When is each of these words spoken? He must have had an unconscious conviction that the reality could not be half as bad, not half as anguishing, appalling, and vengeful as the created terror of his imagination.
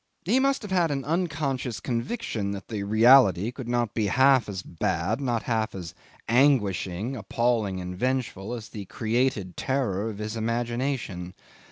He 0.25 0.39
must 0.39 0.63
have 0.63 0.71
had 0.71 0.89
an 0.89 1.05
unconscious 1.05 1.79
conviction 1.79 2.49
that 2.53 2.69
the 2.69 2.81
reality 2.81 3.51
could 3.51 3.67
not 3.67 3.93
be 3.93 4.07
half 4.07 4.49
as 4.49 4.63
bad, 4.63 5.21
not 5.21 5.43
half 5.43 5.75
as 5.75 5.93
anguishing, 6.27 7.15
appalling, 7.15 7.79
and 7.79 7.95
vengeful 7.95 8.55
as 8.55 8.69
the 8.69 8.85
created 8.85 9.55
terror 9.55 10.09
of 10.09 10.17
his 10.17 10.35
imagination. 10.35 11.35